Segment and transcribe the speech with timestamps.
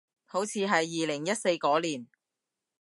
[0.25, 2.07] 好似係二零一四嗰年